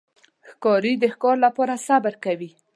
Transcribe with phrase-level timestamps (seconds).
[0.49, 2.51] ښکاري د ښکار لپاره صبر کوي.